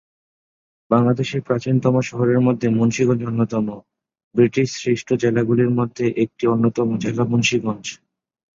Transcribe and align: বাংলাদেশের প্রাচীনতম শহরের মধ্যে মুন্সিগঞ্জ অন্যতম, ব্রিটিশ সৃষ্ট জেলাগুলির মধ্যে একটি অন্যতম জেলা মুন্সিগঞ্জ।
বাংলাদেশের 0.91 1.41
প্রাচীনতম 1.41 1.95
শহরের 2.01 2.39
মধ্যে 2.39 2.67
মুন্সিগঞ্জ 2.69 3.21
অন্যতম, 3.25 3.67
ব্রিটিশ 4.35 4.69
সৃষ্ট 4.75 5.09
জেলাগুলির 5.13 5.71
মধ্যে 5.71 6.05
একটি 6.23 6.43
অন্যতম 6.47 6.87
জেলা 6.97 7.23
মুন্সিগঞ্জ। 7.23 7.85